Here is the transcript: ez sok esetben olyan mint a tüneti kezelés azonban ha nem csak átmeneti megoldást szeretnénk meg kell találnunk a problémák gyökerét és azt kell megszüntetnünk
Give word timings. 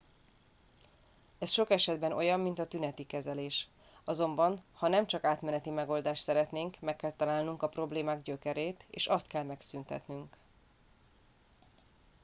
ez 1.39 1.51
sok 1.51 1.69
esetben 1.71 2.11
olyan 2.11 2.39
mint 2.39 2.59
a 2.59 2.67
tüneti 2.67 3.05
kezelés 3.05 3.67
azonban 4.03 4.59
ha 4.73 4.87
nem 4.87 5.05
csak 5.05 5.23
átmeneti 5.23 5.69
megoldást 5.69 6.21
szeretnénk 6.23 6.79
meg 6.79 6.95
kell 6.95 7.11
találnunk 7.11 7.61
a 7.63 7.67
problémák 7.69 8.23
gyökerét 8.23 8.85
és 8.89 9.07
azt 9.07 9.27
kell 9.27 9.43
megszüntetnünk 9.43 10.35